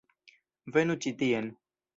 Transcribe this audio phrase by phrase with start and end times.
[0.77, 1.55] Venu ĉi tien